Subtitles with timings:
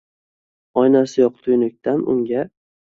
[0.83, 2.49] Oynasi yoʻq tuynukdan unga